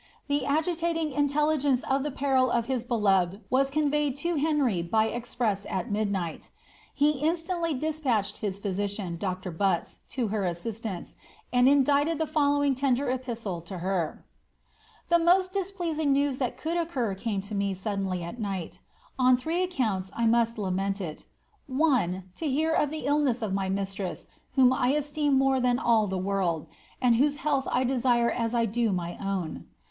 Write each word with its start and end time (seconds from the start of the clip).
The 0.27 0.47
agitating 0.47 1.11
intelligence 1.11 1.83
of 1.83 2.01
the 2.01 2.09
peril 2.09 2.49
of 2.49 2.65
his 2.65 2.83
beloved 2.83 3.39
was 3.51 3.69
con 3.69 3.91
Teyed 3.91 4.17
to 4.21 4.35
Henry 4.35 4.81
by 4.81 5.05
express 5.09 5.63
at 5.69 5.91
midnight 5.91 6.49
He 6.91 7.19
instantly 7.19 7.75
despatched 7.75 8.39
his 8.39 8.59
phpician, 8.59 9.19
Dr. 9.19 9.51
Butts, 9.51 9.99
to 10.09 10.29
her 10.29 10.43
assistance, 10.43 11.15
and 11.53 11.69
indited 11.69 12.17
the 12.17 12.25
following 12.25 12.73
tender 12.73 13.15
epif 13.15 13.43
de 13.61 13.65
to 13.67 13.77
her:— 13.77 14.25
The 15.09 15.19
most 15.19 15.53
displeasing 15.53 16.11
news 16.13 16.39
that 16.39 16.57
could 16.57 16.77
occur 16.77 17.13
came 17.13 17.41
to 17.41 17.53
me 17.53 17.75
suddenly 17.75 18.23
at 18.23 18.39
night. 18.39 18.81
Od 19.19 19.39
three 19.39 19.61
accounts 19.61 20.09
1 20.17 20.31
must 20.31 20.57
lament 20.57 20.99
it 20.99 21.27
One, 21.67 22.23
to 22.37 22.49
hear 22.49 22.71
of 22.73 22.89
the 22.89 23.05
illness 23.05 23.43
of 23.43 23.53
my 23.53 23.69
mistress, 23.69 24.25
whom 24.55 24.73
I 24.73 24.93
esteem 24.93 25.35
more 25.37 25.59
than 25.59 25.77
all 25.77 26.09
tlie 26.09 26.23
world, 26.23 26.65
and 26.99 27.17
whose 27.17 27.37
health 27.45 27.67
I 27.71 27.83
desire 27.83 28.31
as 28.31 28.55
I 28.55 28.65
do 28.65 28.91
my 28.91 29.15
own. 29.19 29.67